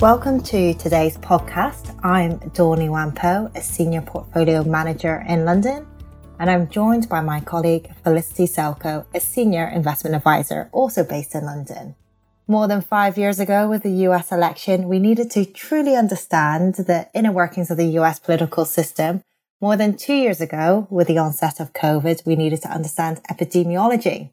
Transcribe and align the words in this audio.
Welcome 0.00 0.42
to 0.44 0.72
today's 0.72 1.18
podcast. 1.18 1.94
I'm 2.02 2.38
Dawny 2.54 2.88
Wampo, 2.88 3.54
a 3.54 3.60
senior 3.60 4.00
portfolio 4.00 4.64
manager 4.64 5.22
in 5.28 5.44
London, 5.44 5.86
and 6.38 6.50
I'm 6.50 6.70
joined 6.70 7.06
by 7.10 7.20
my 7.20 7.40
colleague 7.40 7.90
Felicity 8.02 8.44
Selko, 8.44 9.04
a 9.14 9.20
senior 9.20 9.66
investment 9.68 10.16
advisor 10.16 10.70
also 10.72 11.04
based 11.04 11.34
in 11.34 11.44
London. 11.44 11.96
More 12.48 12.66
than 12.66 12.80
five 12.80 13.18
years 13.18 13.38
ago 13.38 13.68
with 13.68 13.82
the 13.82 14.08
US 14.08 14.32
election, 14.32 14.88
we 14.88 14.98
needed 14.98 15.30
to 15.32 15.44
truly 15.44 15.94
understand 15.94 16.76
the 16.76 17.10
inner 17.12 17.30
workings 17.30 17.70
of 17.70 17.76
the 17.76 17.98
US 17.98 18.18
political 18.18 18.64
system. 18.64 19.22
More 19.60 19.76
than 19.76 19.98
two 19.98 20.14
years 20.14 20.40
ago, 20.40 20.86
with 20.88 21.08
the 21.08 21.18
onset 21.18 21.60
of 21.60 21.74
COVID, 21.74 22.24
we 22.24 22.36
needed 22.36 22.62
to 22.62 22.72
understand 22.72 23.20
epidemiology. 23.30 24.30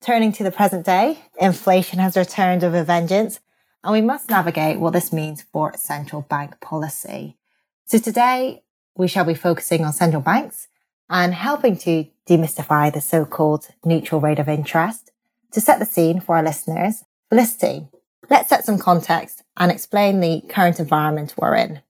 Turning 0.00 0.32
to 0.32 0.42
the 0.42 0.50
present 0.50 0.84
day, 0.84 1.20
inflation 1.40 2.00
has 2.00 2.16
returned 2.16 2.62
with 2.62 2.74
a 2.74 2.82
vengeance 2.82 3.38
and 3.84 3.92
we 3.92 4.00
must 4.00 4.30
navigate 4.30 4.80
what 4.80 4.94
this 4.94 5.12
means 5.12 5.42
for 5.52 5.72
central 5.76 6.22
bank 6.22 6.58
policy. 6.60 7.36
So 7.84 7.98
today 7.98 8.62
we 8.96 9.06
shall 9.06 9.26
be 9.26 9.34
focusing 9.34 9.84
on 9.84 9.92
central 9.92 10.22
banks 10.22 10.68
and 11.10 11.34
helping 11.34 11.76
to 11.76 12.06
demystify 12.26 12.92
the 12.92 13.02
so-called 13.02 13.68
neutral 13.84 14.22
rate 14.22 14.38
of 14.38 14.48
interest. 14.48 15.12
To 15.52 15.60
set 15.60 15.78
the 15.78 15.84
scene 15.84 16.20
for 16.20 16.36
our 16.36 16.42
listeners, 16.42 17.04
Felicity, 17.28 17.86
let's 18.30 18.48
set 18.48 18.64
some 18.64 18.78
context 18.78 19.42
and 19.56 19.70
explain 19.70 20.20
the 20.20 20.40
current 20.48 20.80
environment 20.80 21.34
we're 21.36 21.54
in. 21.56 21.82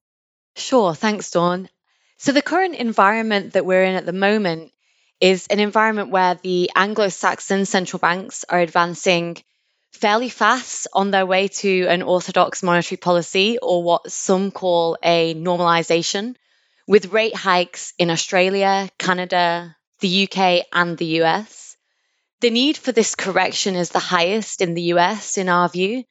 Sure, 0.56 0.94
thanks, 0.94 1.30
Dawn. 1.30 1.68
So 2.16 2.32
the 2.32 2.42
current 2.42 2.74
environment 2.74 3.52
that 3.52 3.64
we're 3.64 3.84
in 3.84 3.94
at 3.94 4.06
the 4.06 4.12
moment 4.12 4.72
is 5.20 5.46
an 5.46 5.60
environment 5.60 6.10
where 6.10 6.34
the 6.34 6.70
Anglo-Saxon 6.74 7.66
central 7.66 8.00
banks 8.00 8.44
are 8.48 8.58
advancing 8.58 9.36
fairly 9.94 10.28
fast 10.28 10.86
on 10.92 11.10
their 11.10 11.24
way 11.24 11.48
to 11.48 11.86
an 11.86 12.02
orthodox 12.02 12.62
monetary 12.62 12.98
policy, 12.98 13.58
or 13.62 13.82
what 13.82 14.10
some 14.10 14.50
call 14.50 14.98
a 15.02 15.34
normalization, 15.34 16.34
with 16.86 17.12
rate 17.12 17.36
hikes 17.36 17.94
in 17.98 18.10
Australia, 18.10 18.90
Canada, 18.98 19.76
the 20.00 20.24
UK, 20.24 20.66
and 20.72 20.98
the 20.98 21.22
US. 21.22 21.76
The 22.40 22.50
need 22.50 22.76
for 22.76 22.92
this 22.92 23.14
correction 23.14 23.76
is 23.76 23.90
the 23.90 23.98
highest 23.98 24.60
in 24.60 24.74
the 24.74 24.92
US, 24.94 25.38
in 25.38 25.48
our 25.48 25.68
view, 25.68 26.04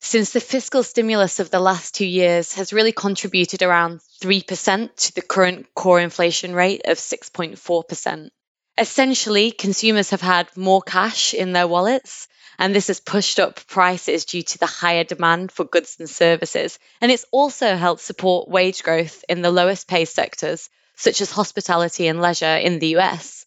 since 0.00 0.30
the 0.30 0.40
fiscal 0.40 0.82
stimulus 0.82 1.40
of 1.40 1.50
the 1.50 1.60
last 1.60 1.94
two 1.94 2.06
years 2.06 2.54
has 2.54 2.72
really 2.72 2.92
contributed 2.92 3.62
around 3.62 4.00
3% 4.22 4.96
to 4.96 5.14
the 5.14 5.22
current 5.22 5.66
core 5.74 6.00
inflation 6.00 6.54
rate 6.54 6.82
of 6.84 6.98
6.4%. 6.98 8.30
Essentially, 8.78 9.50
consumers 9.50 10.10
have 10.10 10.20
had 10.20 10.56
more 10.56 10.80
cash 10.80 11.34
in 11.34 11.52
their 11.52 11.66
wallets 11.66 12.28
and 12.60 12.74
this 12.74 12.88
has 12.88 13.00
pushed 13.00 13.40
up 13.40 13.66
prices 13.66 14.26
due 14.26 14.42
to 14.42 14.58
the 14.58 14.66
higher 14.66 15.02
demand 15.02 15.50
for 15.50 15.64
goods 15.64 15.96
and 15.98 16.08
services. 16.08 16.78
And 17.00 17.10
it's 17.10 17.24
also 17.32 17.74
helped 17.74 18.02
support 18.02 18.50
wage 18.50 18.82
growth 18.82 19.24
in 19.30 19.40
the 19.40 19.50
lowest 19.50 19.88
paid 19.88 20.04
sectors, 20.04 20.68
such 20.94 21.22
as 21.22 21.30
hospitality 21.30 22.06
and 22.06 22.20
leisure 22.20 22.56
in 22.56 22.78
the 22.78 22.98
US. 22.98 23.46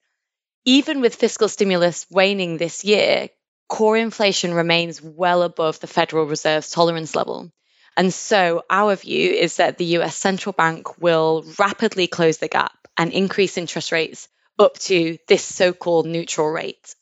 Even 0.65 0.99
with 0.99 1.13
fiscal 1.13 1.47
stimulus 1.47 2.07
waning 2.09 2.57
this 2.57 2.83
year, 2.83 3.29
core 3.69 3.97
inflation 3.97 4.55
remains 4.55 4.99
well 4.99 5.43
above 5.43 5.79
the 5.79 5.87
Federal 5.87 6.25
Reserve's 6.25 6.71
tolerance 6.71 7.15
level. 7.15 7.51
And 7.95 8.11
so, 8.11 8.63
our 8.67 8.95
view 8.95 9.29
is 9.29 9.57
that 9.57 9.77
the 9.77 9.97
US 9.97 10.15
central 10.15 10.53
bank 10.53 10.99
will 10.99 11.45
rapidly 11.59 12.07
close 12.07 12.39
the 12.39 12.47
gap 12.47 12.87
and 12.97 13.13
increase 13.13 13.59
interest 13.59 13.91
rates 13.91 14.27
up 14.57 14.79
to 14.79 15.19
this 15.27 15.45
so 15.45 15.71
called 15.71 16.07
neutral 16.07 16.49
rate. 16.49 16.95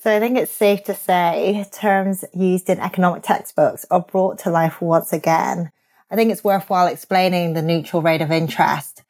So 0.00 0.14
I 0.14 0.20
think 0.20 0.38
it's 0.38 0.52
safe 0.52 0.84
to 0.84 0.94
say 0.94 1.66
terms 1.72 2.24
used 2.32 2.70
in 2.70 2.78
economic 2.78 3.24
textbooks 3.24 3.84
are 3.90 4.00
brought 4.00 4.38
to 4.40 4.50
life 4.50 4.80
once 4.80 5.12
again. 5.12 5.72
I 6.08 6.14
think 6.14 6.30
it's 6.30 6.44
worthwhile 6.44 6.86
explaining 6.86 7.54
the 7.54 7.62
neutral 7.62 8.00
rate 8.00 8.22
of 8.22 8.30
interest. 8.30 9.02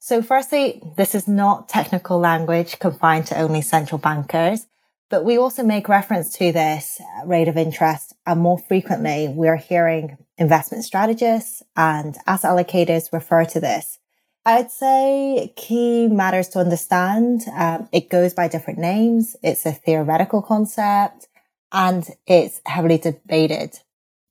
So 0.00 0.20
firstly, 0.20 0.82
this 0.98 1.14
is 1.14 1.26
not 1.26 1.70
technical 1.70 2.18
language 2.18 2.78
confined 2.78 3.26
to 3.28 3.40
only 3.40 3.62
central 3.62 3.98
bankers, 3.98 4.66
but 5.08 5.24
we 5.24 5.38
also 5.38 5.62
make 5.62 5.88
reference 5.88 6.30
to 6.34 6.52
this 6.52 7.00
rate 7.24 7.48
of 7.48 7.56
interest 7.56 8.12
and 8.26 8.38
more 8.38 8.58
frequently 8.58 9.28
we're 9.28 9.56
hearing 9.56 10.18
investment 10.36 10.84
strategists 10.84 11.62
and 11.74 12.18
asset 12.26 12.50
allocators 12.50 13.14
refer 13.14 13.46
to 13.46 13.60
this 13.60 13.98
I'd 14.46 14.70
say 14.70 15.54
key 15.56 16.06
matters 16.08 16.48
to 16.50 16.58
understand. 16.58 17.44
Um, 17.56 17.88
it 17.92 18.10
goes 18.10 18.34
by 18.34 18.48
different 18.48 18.78
names. 18.78 19.36
It's 19.42 19.64
a 19.64 19.72
theoretical 19.72 20.42
concept 20.42 21.28
and 21.72 22.06
it's 22.26 22.60
heavily 22.66 22.98
debated. 22.98 23.78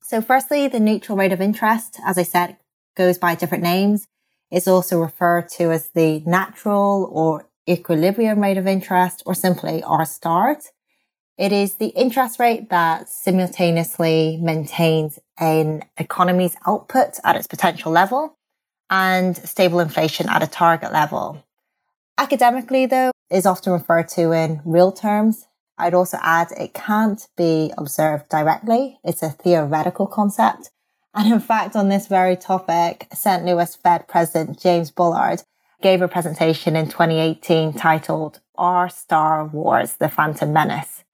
So 0.02 0.20
firstly, 0.22 0.68
the 0.68 0.78
neutral 0.78 1.18
rate 1.18 1.32
of 1.32 1.40
interest, 1.40 1.98
as 2.06 2.16
I 2.16 2.22
said, 2.22 2.58
goes 2.96 3.18
by 3.18 3.34
different 3.34 3.64
names. 3.64 4.06
It's 4.52 4.68
also 4.68 5.00
referred 5.00 5.48
to 5.50 5.72
as 5.72 5.88
the 5.88 6.20
natural 6.20 7.08
or 7.10 7.48
equilibrium 7.68 8.40
rate 8.40 8.58
of 8.58 8.68
interest 8.68 9.22
or 9.26 9.34
simply 9.34 9.82
R 9.82 10.04
star. 10.04 10.60
It 11.36 11.50
is 11.50 11.74
the 11.74 11.88
interest 11.88 12.38
rate 12.38 12.70
that 12.70 13.08
simultaneously 13.08 14.38
maintains 14.40 15.18
an 15.38 15.82
economy's 15.98 16.56
output 16.64 17.18
at 17.24 17.34
its 17.34 17.48
potential 17.48 17.90
level 17.90 18.36
and 18.90 19.36
stable 19.36 19.80
inflation 19.80 20.28
at 20.28 20.42
a 20.42 20.46
target 20.46 20.92
level. 20.92 21.44
Academically, 22.18 22.86
though, 22.86 23.10
is 23.30 23.46
often 23.46 23.72
referred 23.72 24.08
to 24.08 24.32
in 24.32 24.60
real 24.64 24.92
terms. 24.92 25.46
I'd 25.76 25.94
also 25.94 26.18
add 26.22 26.48
it 26.52 26.74
can't 26.74 27.26
be 27.36 27.72
observed 27.76 28.28
directly. 28.28 28.98
It's 29.02 29.22
a 29.22 29.30
theoretical 29.30 30.06
concept. 30.06 30.70
And 31.14 31.32
in 31.32 31.40
fact, 31.40 31.76
on 31.76 31.88
this 31.88 32.06
very 32.06 32.36
topic, 32.36 33.08
St. 33.12 33.44
Louis 33.44 33.74
Fed 33.74 34.08
President 34.08 34.60
James 34.60 34.90
Bullard 34.90 35.42
gave 35.82 36.02
a 36.02 36.08
presentation 36.08 36.76
in 36.76 36.86
2018 36.86 37.72
titled 37.72 38.40
R-Star 38.56 39.46
Wars 39.46 39.96
the 39.96 40.08
Phantom 40.08 40.52
Menace? 40.52 41.04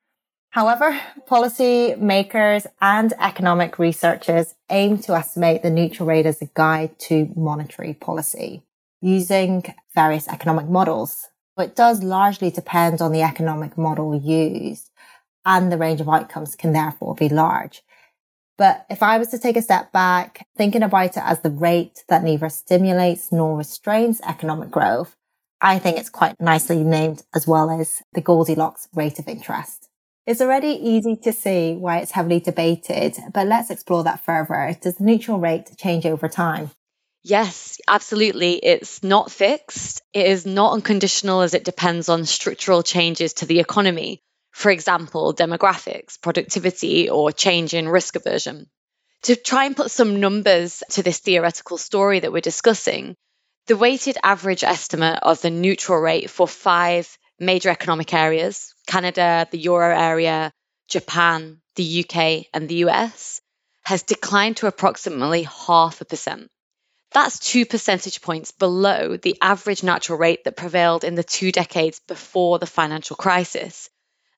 However, 0.50 1.00
policy 1.26 1.94
makers 1.96 2.66
and 2.80 3.12
economic 3.20 3.78
researchers 3.78 4.54
aim 4.68 4.98
to 4.98 5.14
estimate 5.14 5.62
the 5.62 5.70
neutral 5.70 6.08
rate 6.08 6.26
as 6.26 6.42
a 6.42 6.50
guide 6.54 6.98
to 7.00 7.32
monetary 7.36 7.94
policy 7.94 8.64
using 9.00 9.64
various 9.94 10.26
economic 10.26 10.68
models. 10.68 11.28
But 11.56 11.68
it 11.68 11.76
does 11.76 12.02
largely 12.02 12.50
depend 12.50 13.00
on 13.00 13.12
the 13.12 13.22
economic 13.22 13.78
model 13.78 14.14
used 14.14 14.90
and 15.46 15.70
the 15.70 15.78
range 15.78 16.00
of 16.00 16.08
outcomes 16.08 16.56
can 16.56 16.72
therefore 16.72 17.14
be 17.14 17.28
large. 17.28 17.82
But 18.58 18.86
if 18.90 19.02
I 19.02 19.18
was 19.18 19.28
to 19.28 19.38
take 19.38 19.56
a 19.56 19.62
step 19.62 19.92
back, 19.92 20.46
thinking 20.56 20.82
about 20.82 21.16
it 21.16 21.22
as 21.24 21.40
the 21.40 21.50
rate 21.50 22.04
that 22.08 22.24
neither 22.24 22.48
stimulates 22.48 23.30
nor 23.30 23.56
restrains 23.56 24.20
economic 24.22 24.70
growth, 24.70 25.16
I 25.60 25.78
think 25.78 25.96
it's 25.96 26.10
quite 26.10 26.40
nicely 26.40 26.82
named 26.82 27.22
as 27.34 27.46
well 27.46 27.70
as 27.70 28.02
the 28.14 28.20
Goldilocks 28.20 28.88
rate 28.94 29.18
of 29.18 29.28
interest. 29.28 29.89
It's 30.26 30.40
already 30.40 30.68
easy 30.68 31.16
to 31.16 31.32
see 31.32 31.74
why 31.74 31.98
it's 31.98 32.12
heavily 32.12 32.40
debated, 32.40 33.16
but 33.32 33.46
let's 33.46 33.70
explore 33.70 34.04
that 34.04 34.24
further. 34.24 34.76
Does 34.80 34.96
the 34.96 35.04
neutral 35.04 35.38
rate 35.38 35.76
change 35.76 36.06
over 36.06 36.28
time? 36.28 36.70
Yes, 37.22 37.80
absolutely. 37.86 38.54
It's 38.54 39.02
not 39.02 39.30
fixed. 39.30 40.02
It 40.12 40.26
is 40.26 40.46
not 40.46 40.72
unconditional 40.72 41.42
as 41.42 41.54
it 41.54 41.64
depends 41.64 42.08
on 42.08 42.24
structural 42.24 42.82
changes 42.82 43.34
to 43.34 43.46
the 43.46 43.60
economy. 43.60 44.20
For 44.52 44.70
example, 44.70 45.34
demographics, 45.34 46.20
productivity, 46.20 47.10
or 47.10 47.32
change 47.32 47.74
in 47.74 47.88
risk 47.88 48.16
aversion. 48.16 48.66
To 49.24 49.36
try 49.36 49.66
and 49.66 49.76
put 49.76 49.90
some 49.90 50.20
numbers 50.20 50.82
to 50.90 51.02
this 51.02 51.18
theoretical 51.18 51.76
story 51.76 52.20
that 52.20 52.32
we're 52.32 52.40
discussing, 52.40 53.16
the 53.66 53.76
weighted 53.76 54.16
average 54.22 54.64
estimate 54.64 55.20
of 55.22 55.42
the 55.42 55.50
neutral 55.50 55.98
rate 55.98 56.30
for 56.30 56.48
five 56.48 57.18
major 57.40 57.70
economic 57.70 58.12
areas 58.14 58.74
Canada, 58.86 59.46
the 59.50 59.58
Euro 59.58 59.96
area, 59.96 60.52
Japan, 60.88 61.60
the 61.76 62.04
UK, 62.04 62.46
and 62.52 62.68
the 62.68 62.86
US 62.86 63.40
has 63.84 64.02
declined 64.02 64.58
to 64.58 64.66
approximately 64.66 65.44
half 65.44 66.00
a 66.00 66.04
percent. 66.04 66.50
That's 67.12 67.38
two 67.38 67.66
percentage 67.66 68.20
points 68.20 68.52
below 68.52 69.16
the 69.16 69.36
average 69.40 69.82
natural 69.82 70.18
rate 70.18 70.44
that 70.44 70.56
prevailed 70.56 71.02
in 71.02 71.14
the 71.14 71.24
two 71.24 71.50
decades 71.50 72.00
before 72.06 72.58
the 72.58 72.66
financial 72.66 73.16
crisis. 73.16 73.88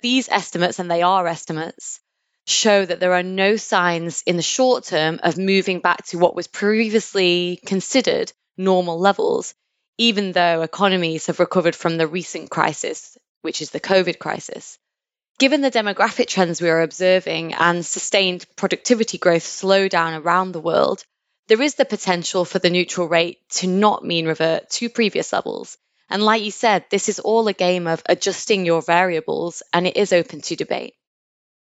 These 0.01 0.29
estimates, 0.29 0.79
and 0.79 0.91
they 0.91 1.03
are 1.03 1.27
estimates, 1.27 2.01
show 2.47 2.85
that 2.85 2.99
there 3.01 3.13
are 3.13 3.23
no 3.23 3.57
signs 3.57 4.23
in 4.27 4.37
the 4.37 4.43
short 4.43 4.85
term 4.85 5.21
of 5.23 5.39
moving 5.39 5.81
back 5.81 6.07
to 6.07 6.19
what 6.19 6.35
was 6.35 6.47
previously 6.47 7.61
considered 7.67 8.33
normal 8.57 8.99
levels, 8.99 9.55
even 9.99 10.33
though 10.33 10.63
economies 10.63 11.27
have 11.27 11.41
recovered 11.41 11.77
from 11.77 11.97
the 11.97 12.07
recent 12.07 12.51
crisis, 12.51 13.17
which 13.43 13.61
is 13.63 13.71
the 13.71 13.81
COVID 13.81 14.19
crisis. 14.19 14.79
Given 15.39 15.61
the 15.61 15.71
demographic 15.71 16.29
trends 16.29 16.61
we 16.61 16.71
are 16.71 16.83
observing 16.83 17.55
and 17.55 17.85
sustained 17.85 18.47
productivity 18.57 19.19
growth 19.19 19.43
slowdown 19.43 20.21
around 20.23 20.53
the 20.53 20.61
world, 20.61 21.05
there 21.49 21.61
is 21.61 21.75
the 21.75 21.85
potential 21.85 22.45
for 22.45 22.59
the 22.59 22.71
neutral 22.71 23.09
rate 23.09 23.39
to 23.51 23.67
not 23.67 24.05
mean 24.05 24.27
revert 24.27 24.71
to 24.71 24.89
previous 24.89 25.33
levels. 25.33 25.77
And 26.09 26.23
like 26.23 26.43
you 26.43 26.51
said, 26.51 26.85
this 26.91 27.09
is 27.09 27.19
all 27.19 27.49
a 27.49 27.53
game 27.53 27.87
of 27.87 28.03
adjusting 28.07 28.67
your 28.67 28.83
variables 28.83 29.63
and 29.73 29.87
it 29.87 29.97
is 29.97 30.13
open 30.13 30.43
to 30.43 30.57
debate. 30.57 30.95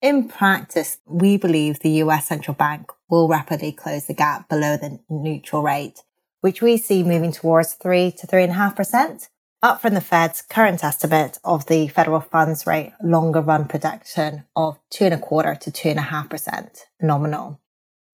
In 0.02 0.28
practice, 0.28 0.98
we 1.06 1.38
believe 1.38 1.80
the 1.80 2.04
US 2.04 2.28
central 2.28 2.56
bank 2.56 2.92
will 3.10 3.28
rapidly 3.28 3.72
close 3.72 4.06
the 4.06 4.14
gap 4.14 4.50
below 4.50 4.78
the 4.78 5.00
neutral 5.10 5.62
rate, 5.62 6.04
which 6.42 6.62
we 6.62 6.78
see 6.78 7.04
moving 7.04 7.32
towards 7.32 7.74
3 7.74 8.12
to 8.12 8.28
3.5%, 8.28 9.30
up 9.62 9.82
from 9.82 9.94
the 9.94 10.02
Fed's 10.02 10.42
current 10.42 10.84
estimate 10.84 11.38
of 11.44 11.66
the 11.66 11.88
federal 11.90 12.22
funds 12.22 12.66
rate 12.66 12.94
longer 13.04 13.42
run 13.42 13.66
projection 13.66 14.46
of 14.56 14.80
2.25 14.92 15.60
to 15.60 15.72
2.5% 15.72 16.80
nominal. 17.02 17.60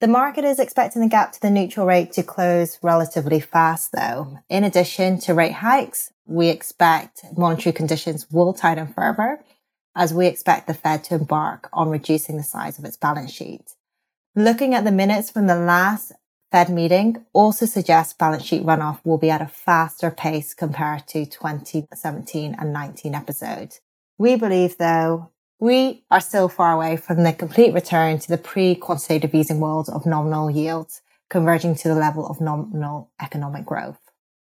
The 0.02 0.08
market 0.08 0.44
is 0.44 0.60
expecting 0.60 1.02
the 1.02 1.08
gap 1.08 1.32
to 1.34 1.42
the 1.42 1.50
neutral 1.50 1.86
rate 1.86 2.12
to 2.14 2.24
close 2.24 2.80
relatively 2.82 3.40
fast 3.40 3.92
though. 3.92 4.40
In 4.50 4.64
addition 4.64 5.20
to 5.20 5.34
rate 5.34 5.54
hikes, 5.54 6.12
we 6.26 6.50
expect 6.50 7.24
monetary 7.38 7.74
conditions 7.74 8.28
will 8.32 8.54
tighten 8.54 8.88
further 8.88 9.40
as 9.96 10.14
we 10.14 10.28
expect 10.28 10.68
the 10.68 10.74
Fed 10.74 11.04
to 11.06 11.16
embark 11.16 11.70
on 11.72 11.90
reducing 11.90 12.38
the 12.38 12.44
size 12.44 12.78
of 12.78 12.86
its 12.86 12.98
balance 12.98 13.32
sheet. 13.32 13.72
Looking 14.36 14.74
at 14.74 14.84
the 14.84 14.92
minutes 14.92 15.30
from 15.30 15.48
the 15.48 15.56
last 15.56 16.12
Fed 16.52 16.70
meeting 16.70 17.26
also 17.34 17.66
suggests 17.66 18.14
balance 18.14 18.44
sheet 18.44 18.64
runoff 18.64 19.00
will 19.04 19.18
be 19.18 19.30
at 19.30 19.42
a 19.42 19.48
faster 19.48 20.12
pace 20.12 20.54
compared 20.54 21.08
to 21.08 21.26
2017 21.26 22.56
and 22.58 22.72
19 22.72 23.16
episodes. 23.16 23.82
We 24.18 24.36
believe 24.36 24.78
though 24.78 25.32
we 25.60 26.04
are 26.12 26.22
still 26.22 26.50
far 26.50 26.74
away 26.74 26.98
from 26.98 27.24
the 27.24 27.34
complete 27.34 27.74
return 27.74 28.20
to 28.20 28.28
the 28.28 28.38
pre-quantitative 28.38 29.34
easing 29.34 29.60
world 29.60 29.90
of 29.90 30.06
nominal 30.06 30.52
yields, 30.52 31.02
converging 31.30 31.76
to 31.76 31.88
the 31.88 31.96
level 31.96 32.28
of 32.28 32.42
nominal 32.42 33.12
economic 33.22 33.66
growth. 33.66 34.00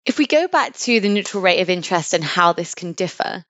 If 0.05 0.17
we 0.17 0.27
go 0.27 0.47
back 0.47 0.73
to 0.73 0.99
the 0.99 1.09
neutral 1.09 1.41
rate 1.41 1.61
of 1.61 1.69
interest 1.69 2.13
and 2.13 2.23
how 2.23 2.53
this 2.53 2.75
can 2.75 2.93
differ, 2.93 3.43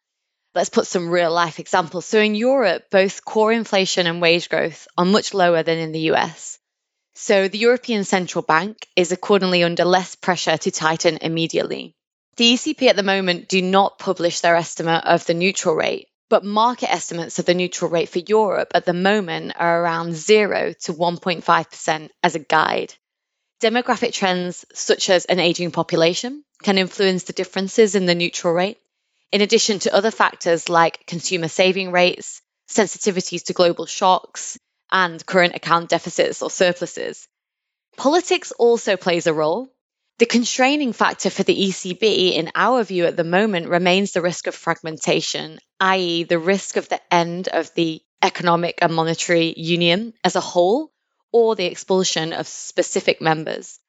let's 0.53 0.69
put 0.69 0.87
some 0.87 1.09
real 1.09 1.31
life 1.31 1.59
examples. 1.59 2.05
So 2.05 2.19
in 2.19 2.35
Europe, 2.35 2.85
both 2.91 3.25
core 3.25 3.51
inflation 3.51 4.07
and 4.07 4.21
wage 4.21 4.49
growth 4.49 4.87
are 4.97 5.05
much 5.05 5.33
lower 5.33 5.63
than 5.63 5.77
in 5.77 5.91
the 5.91 6.11
US. 6.11 6.59
So 7.17 7.47
the 7.47 7.57
European 7.57 8.03
Central 8.03 8.41
Bank 8.41 8.87
is 8.97 9.13
accordingly 9.13 9.63
under 9.63 9.85
less 9.85 10.15
pressure 10.15 10.57
to 10.57 10.69
tighten 10.69 11.17
immediately. 11.21 11.95
The 12.35 12.53
ECB 12.53 12.89
at 12.89 12.97
the 12.97 13.03
moment 13.03 13.47
do 13.47 13.61
not 13.61 13.97
publish 13.97 14.41
their 14.41 14.57
estimate 14.57 15.05
of 15.05 15.25
the 15.25 15.33
neutral 15.33 15.75
rate, 15.75 16.09
but 16.29 16.43
market 16.43 16.91
estimates 16.91 17.39
of 17.39 17.45
the 17.45 17.53
neutral 17.53 17.89
rate 17.89 18.09
for 18.09 18.19
Europe 18.19 18.73
at 18.75 18.85
the 18.85 18.93
moment 18.93 19.53
are 19.55 19.81
around 19.81 20.13
0 20.13 20.73
to 20.81 20.93
1.5% 20.93 22.09
as 22.21 22.35
a 22.35 22.39
guide. 22.39 22.93
Demographic 23.61 24.11
trends 24.11 24.65
such 24.73 25.09
as 25.09 25.23
an 25.23 25.39
aging 25.39 25.71
population 25.71 26.43
can 26.63 26.77
influence 26.77 27.23
the 27.23 27.33
differences 27.33 27.95
in 27.95 28.05
the 28.05 28.15
neutral 28.15 28.53
rate, 28.53 28.77
in 29.31 29.39
addition 29.39 29.79
to 29.79 29.95
other 29.95 30.11
factors 30.11 30.67
like 30.67 31.05
consumer 31.07 31.47
saving 31.47 31.93
rates, 31.93 32.41
sensitivities 32.67 33.45
to 33.45 33.53
global 33.53 33.85
shocks, 33.85 34.59
and 34.91 35.25
current 35.25 35.55
account 35.55 35.89
deficits 35.89 36.41
or 36.41 36.49
surpluses. 36.49 37.27
Politics 37.97 38.51
also 38.51 38.97
plays 38.97 39.27
a 39.27 39.33
role. 39.33 39.69
The 40.17 40.25
constraining 40.25 40.93
factor 40.93 41.29
for 41.29 41.43
the 41.43 41.55
ECB, 41.55 42.33
in 42.33 42.51
our 42.55 42.83
view 42.83 43.05
at 43.05 43.17
the 43.17 43.23
moment, 43.23 43.67
remains 43.67 44.11
the 44.11 44.21
risk 44.21 44.47
of 44.47 44.55
fragmentation, 44.55 45.59
i.e., 45.79 46.23
the 46.23 46.39
risk 46.39 46.77
of 46.77 46.87
the 46.87 47.01
end 47.13 47.47
of 47.49 47.73
the 47.73 48.01
economic 48.21 48.79
and 48.81 48.93
monetary 48.93 49.53
union 49.57 50.13
as 50.23 50.35
a 50.35 50.41
whole 50.41 50.91
or 51.31 51.55
the 51.55 51.65
expulsion 51.65 52.31
of 52.31 52.47
specific 52.47 53.21
members. 53.21 53.79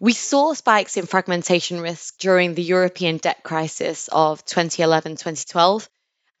We 0.00 0.12
saw 0.12 0.54
spikes 0.54 0.96
in 0.96 1.06
fragmentation 1.06 1.80
risk 1.80 2.18
during 2.18 2.54
the 2.54 2.62
European 2.62 3.18
debt 3.18 3.42
crisis 3.42 4.08
of 4.08 4.44
2011 4.44 5.12
2012 5.12 5.88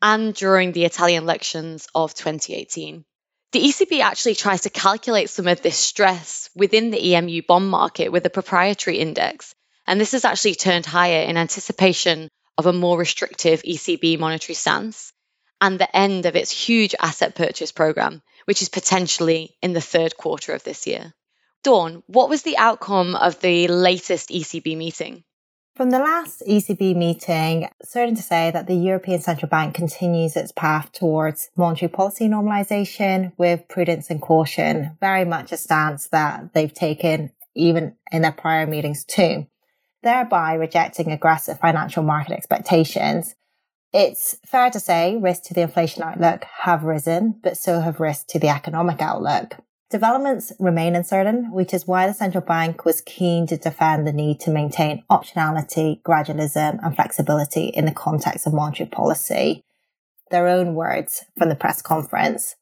and 0.02 0.34
during 0.34 0.72
the 0.72 0.84
Italian 0.84 1.24
elections 1.24 1.88
of 1.94 2.14
2018. 2.14 3.04
The 3.52 3.62
ECB 3.62 4.00
actually 4.00 4.34
tries 4.34 4.62
to 4.62 4.70
calculate 4.70 5.30
some 5.30 5.46
of 5.46 5.62
this 5.62 5.76
stress 5.78 6.50
within 6.54 6.90
the 6.90 7.14
EMU 7.14 7.42
bond 7.46 7.68
market 7.68 8.10
with 8.10 8.26
a 8.26 8.30
proprietary 8.30 8.98
index, 8.98 9.54
and 9.86 10.00
this 10.00 10.12
has 10.12 10.24
actually 10.24 10.56
turned 10.56 10.84
higher 10.84 11.22
in 11.22 11.36
anticipation 11.36 12.28
of 12.58 12.66
a 12.66 12.72
more 12.72 12.98
restrictive 12.98 13.62
ECB 13.62 14.18
monetary 14.18 14.54
stance 14.54 15.12
and 15.60 15.78
the 15.78 15.96
end 15.96 16.26
of 16.26 16.36
its 16.36 16.50
huge 16.50 16.94
asset 17.00 17.34
purchase 17.34 17.72
program, 17.72 18.20
which 18.46 18.62
is 18.62 18.68
potentially 18.68 19.56
in 19.62 19.72
the 19.72 19.80
third 19.80 20.16
quarter 20.16 20.52
of 20.52 20.64
this 20.64 20.86
year. 20.86 21.14
Dawn, 21.62 22.02
what 22.06 22.28
was 22.28 22.42
the 22.42 22.58
outcome 22.58 23.14
of 23.14 23.40
the 23.40 23.68
latest 23.68 24.30
ECB 24.30 24.76
meeting? 24.76 25.24
From 25.76 25.90
the 25.90 25.98
last 25.98 26.42
ECB 26.48 26.96
meeting, 26.96 27.68
certain 27.84 28.14
to 28.14 28.22
say 28.22 28.50
that 28.50 28.66
the 28.66 28.74
European 28.74 29.20
Central 29.20 29.50
Bank 29.50 29.74
continues 29.74 30.34
its 30.34 30.50
path 30.50 30.90
towards 30.90 31.50
monetary 31.54 31.90
policy 31.90 32.28
normalization 32.28 33.32
with 33.36 33.68
prudence 33.68 34.08
and 34.08 34.22
caution, 34.22 34.96
very 35.00 35.26
much 35.26 35.52
a 35.52 35.58
stance 35.58 36.08
that 36.08 36.54
they've 36.54 36.72
taken 36.72 37.30
even 37.54 37.94
in 38.10 38.22
their 38.22 38.32
prior 38.32 38.66
meetings 38.66 39.04
too, 39.04 39.46
thereby 40.02 40.54
rejecting 40.54 41.12
aggressive 41.12 41.60
financial 41.60 42.02
market 42.02 42.32
expectations 42.32 43.34
it's 43.92 44.36
fair 44.44 44.70
to 44.70 44.78
say 44.78 45.16
risks 45.16 45.48
to 45.48 45.54
the 45.54 45.62
inflation 45.62 46.02
outlook 46.02 46.44
have 46.62 46.84
risen, 46.84 47.40
but 47.42 47.56
so 47.56 47.80
have 47.80 47.98
risks 47.98 48.24
to 48.32 48.38
the 48.38 48.48
economic 48.48 49.00
outlook. 49.00 49.56
Developments 49.88 50.52
remain 50.58 50.96
uncertain, 50.96 51.52
which 51.52 51.72
is 51.72 51.86
why 51.86 52.08
the 52.08 52.14
central 52.14 52.42
bank 52.42 52.84
was 52.84 53.00
keen 53.00 53.46
to 53.46 53.56
defend 53.56 54.04
the 54.04 54.12
need 54.12 54.40
to 54.40 54.50
maintain 54.50 55.04
optionality, 55.08 56.02
gradualism, 56.02 56.84
and 56.84 56.96
flexibility 56.96 57.66
in 57.66 57.84
the 57.84 57.92
context 57.92 58.48
of 58.48 58.52
monetary 58.52 58.88
policy. 58.88 59.62
Their 60.32 60.48
own 60.48 60.74
words 60.74 61.24
from 61.38 61.50
the 61.50 61.54
press 61.54 61.82
conference. 61.82 62.56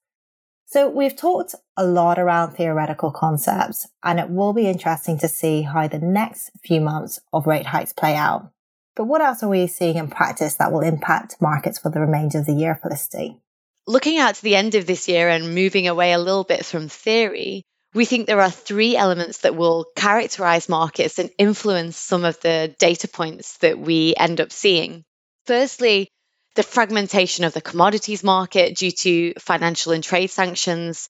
So 0.67 0.91
we've 0.91 1.17
talked 1.17 1.55
a 1.79 1.87
lot 1.87 2.19
around 2.19 2.53
theoretical 2.53 3.11
concepts, 3.11 3.87
and 4.03 4.21
it 4.21 4.29
will 4.29 4.53
be 4.53 4.67
interesting 4.67 5.19
to 5.21 5.29
see 5.29 5.63
how 5.63 5.89
the 5.89 5.99
next 5.99 6.51
few 6.63 6.83
months 6.83 7.21
of 7.33 7.47
rate 7.47 7.67
hikes 7.67 7.95
play 7.95 8.17
out. 8.17 8.51
But 8.97 9.05
what 9.07 9.23
else 9.23 9.43
are 9.43 9.49
we 9.49 9.67
seeing 9.67 9.97
in 9.97 10.09
practice 10.09 10.57
that 10.57 10.73
will 10.73 10.81
impact 10.81 11.41
markets 11.41 11.79
for 11.79 11.89
the 11.89 12.01
remainder 12.01 12.39
of 12.39 12.47
the 12.47 12.53
year, 12.53 12.79
Felicity? 12.81 13.41
Looking 13.87 14.19
out 14.19 14.37
to 14.37 14.43
the 14.43 14.57
end 14.57 14.75
of 14.75 14.87
this 14.87 15.09
year 15.09 15.29
and 15.29 15.55
moving 15.55 15.89
away 15.89 16.13
a 16.13 16.19
little 16.19 16.45
bit 16.45 16.65
from 16.65 16.89
theory, 16.89 17.65
we 17.93 18.07
think 18.07 18.27
there 18.27 18.41
are 18.41 18.51
three 18.51 18.97
elements 18.97 19.39
that 19.39 19.55
will 19.55 19.87
characterize 19.95 20.69
markets 20.69 21.19
and 21.19 21.31
influence 21.39 21.97
some 21.97 22.25
of 22.25 22.41
the 22.41 22.75
data 22.79 23.09
points 23.09 23.59
that 23.59 23.79
we 23.79 24.15
end 24.17 24.41
up 24.41 24.53
seeing. 24.53 25.05
Firstly, 25.47 26.09
the 26.55 26.63
fragmentation 26.63 27.45
of 27.45 27.53
the 27.53 27.61
commodities 27.61 28.25
market 28.25 28.77
due 28.77 28.91
to 28.91 29.35
financial 29.35 29.93
and 29.93 30.03
trade 30.03 30.29
sanctions. 30.29 31.09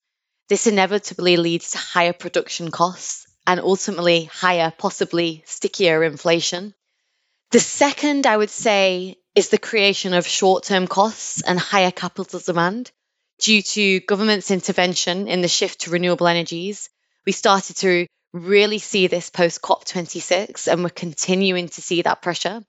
This 0.49 0.67
inevitably 0.67 1.37
leads 1.37 1.71
to 1.71 1.79
higher 1.79 2.13
production 2.13 2.71
costs 2.71 3.27
and 3.47 3.61
ultimately 3.61 4.25
higher, 4.25 4.73
possibly 4.77 5.43
stickier 5.47 6.03
inflation. 6.03 6.75
The 7.51 7.61
second, 7.61 8.27
I 8.27 8.37
would 8.37 8.51
say, 8.51 9.17
is 9.35 9.49
the 9.49 9.59
creation 9.59 10.15
of 10.15 10.27
short 10.27 10.65
term 10.65 10.87
costs 10.87 11.43
and 11.43 11.59
higher 11.59 11.91
capital 11.91 12.41
demand 12.41 12.91
due 13.41 13.63
to 13.63 14.01
government's 14.01 14.51
intervention 14.51 15.27
in 15.27 15.41
the 15.41 15.49
shift 15.49 15.81
to 15.81 15.91
renewable 15.91 16.29
energies. 16.29 16.89
We 17.27 17.33
started 17.33 17.77
to 17.79 18.07
really 18.33 18.79
see 18.79 19.07
this 19.07 19.31
post 19.31 19.61
COP26, 19.61 20.73
and 20.73 20.83
we're 20.83 20.91
continuing 20.91 21.69
to 21.69 21.83
see 21.83 22.03
that 22.03 22.23
pressure. 22.23 22.63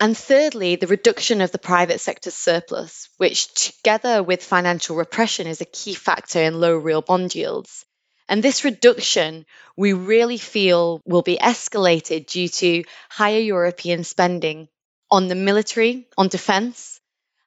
And 0.00 0.16
thirdly, 0.16 0.76
the 0.76 0.86
reduction 0.86 1.40
of 1.40 1.52
the 1.52 1.58
private 1.58 2.00
sector's 2.00 2.34
surplus, 2.34 3.08
which 3.18 3.52
together 3.54 4.22
with 4.22 4.42
financial 4.42 4.96
repression 4.96 5.46
is 5.46 5.60
a 5.60 5.66
key 5.66 5.94
factor 5.94 6.42
in 6.42 6.60
low 6.60 6.76
real 6.76 7.02
bond 7.02 7.34
yields. 7.34 7.84
And 8.28 8.42
this 8.42 8.64
reduction, 8.64 9.46
we 9.76 9.92
really 9.92 10.38
feel 10.38 11.00
will 11.04 11.22
be 11.22 11.36
escalated 11.36 12.26
due 12.26 12.48
to 12.48 12.84
higher 13.10 13.38
European 13.38 14.04
spending 14.04 14.68
on 15.12 15.28
the 15.28 15.34
military, 15.34 16.08
on 16.16 16.28
defense, 16.28 16.98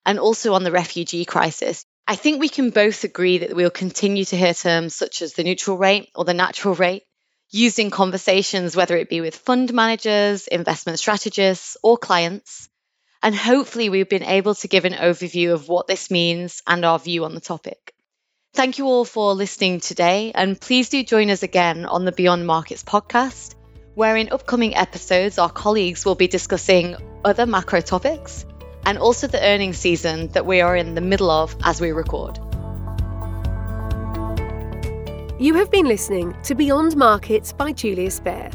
and 0.06 0.20
also 0.20 0.54
on 0.54 0.64
the 0.64 0.72
refugee 0.72 1.26
crisis. 1.26 1.84
I 2.08 2.16
think 2.16 2.40
we 2.40 2.48
can 2.48 2.70
both 2.70 3.04
agree 3.04 3.40
that 3.40 3.56
we'll 3.56 3.72
continue 3.72 4.24
to 4.26 4.38
hear 4.38 4.54
terms 4.54 4.94
such 4.94 5.24
as 5.24 5.34
the 5.34 5.44
neutral 5.44 5.76
rate 5.76 6.10
or 6.14 6.24
the 6.24 6.36
natural 6.36 6.76
rate 6.76 7.04
used 7.50 7.80
in 7.80 7.90
conversations, 7.90 8.76
whether 8.76 8.96
it 8.96 9.10
be 9.10 9.20
with 9.20 9.36
fund 9.36 9.74
managers, 9.74 10.46
investment 10.46 11.00
strategists, 11.00 11.76
or 11.82 11.98
clients. 11.98 12.70
And 13.24 13.36
hopefully, 13.36 13.90
we've 13.90 14.08
been 14.08 14.24
able 14.24 14.54
to 14.56 14.68
give 14.68 14.86
an 14.86 14.94
overview 14.94 15.54
of 15.54 15.68
what 15.68 15.88
this 15.88 16.12
means 16.12 16.62
and 16.68 16.86
our 16.86 17.00
view 17.00 17.26
on 17.26 17.34
the 17.34 17.42
topic. 17.42 17.96
Thank 18.54 18.78
you 18.78 18.86
all 18.86 19.06
for 19.06 19.34
listening 19.34 19.80
today, 19.80 20.32
and 20.36 20.62
please 20.62 20.90
do 20.90 21.04
join 21.04 21.32
us 21.32 21.42
again 21.42 21.86
on 21.86 22.06
the 22.06 22.12
Beyond 22.12 22.46
Markets 22.46 22.84
podcast, 22.84 23.56
where 23.96 24.18
in 24.18 24.30
upcoming 24.32 24.76
episodes, 24.76 25.40
our 25.40 25.50
colleagues 25.50 26.06
will 26.06 26.16
be 26.16 26.28
discussing 26.28 26.96
other 27.24 27.46
macro 27.46 27.82
topics 27.82 28.46
and 28.86 28.98
also 28.98 29.26
the 29.26 29.42
earnings 29.42 29.78
season 29.78 30.28
that 30.30 30.46
we 30.46 30.62
are 30.62 30.76
in 30.76 30.94
the 30.96 31.02
middle 31.02 31.32
of 31.32 31.56
as 31.64 31.82
we 31.82 31.92
record. 31.92 32.38
You 35.40 35.54
have 35.56 35.72
been 35.72 35.88
listening 35.88 36.36
to 36.44 36.56
Beyond 36.56 36.96
Markets 36.96 37.52
by 37.52 37.72
Julius 37.72 38.20
Baer. 38.20 38.52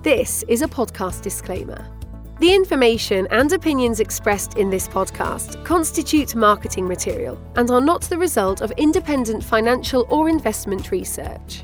This 0.03 0.43
is 0.47 0.61
a 0.61 0.67
podcast 0.67 1.21
disclaimer. 1.21 1.87
The 2.39 2.53
information 2.53 3.27
and 3.31 3.51
opinions 3.53 3.99
expressed 3.99 4.57
in 4.57 4.69
this 4.69 4.87
podcast 4.87 5.63
constitute 5.63 6.35
marketing 6.35 6.87
material 6.87 7.39
and 7.55 7.69
are 7.71 7.79
not 7.79 8.01
the 8.01 8.17
result 8.17 8.61
of 8.61 8.71
independent 8.71 9.43
financial 9.43 10.05
or 10.09 10.27
investment 10.27 10.91
research. 10.91 11.63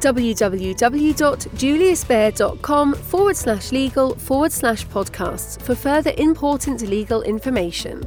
www.juliusbaer.com 0.00 2.94
forward 2.94 3.36
slash 3.36 3.72
legal 3.72 4.14
forward 4.14 4.52
slash 4.52 4.86
podcasts 4.86 5.60
for 5.62 5.74
further 5.74 6.12
important 6.16 6.82
legal 6.82 7.22
information. 7.22 8.04